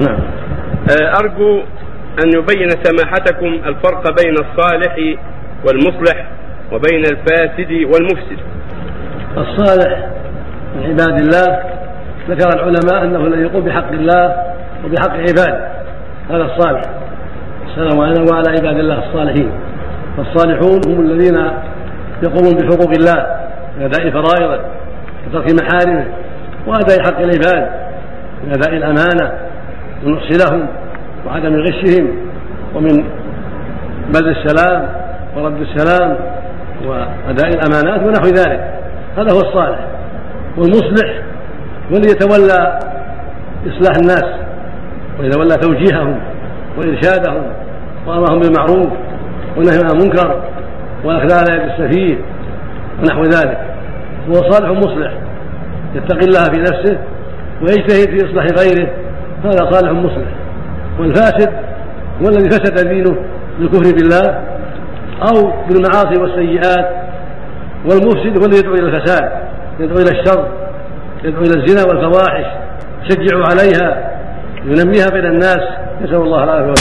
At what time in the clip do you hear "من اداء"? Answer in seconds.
23.78-24.10, 28.44-28.76